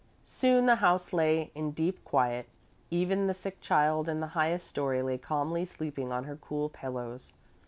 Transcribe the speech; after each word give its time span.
Soon 0.23 0.65
the 0.65 0.77
house 0.77 1.13
lay 1.13 1.51
in 1.53 1.73
deep 1.73 2.03
quiet: 2.03 2.47
even 2.89 3.27
the 3.27 3.35
sick 3.35 3.61
child 3.61 4.09
in 4.09 4.19
the 4.19 4.25
highest 4.33 4.65
story 4.67 5.03
lay 5.03 5.19
calmly 5.19 5.63
sleeping 5.63 6.11
on 6.11 6.23
her 6.23 6.37
cool 6.37 6.69
pillows. 6.69 7.33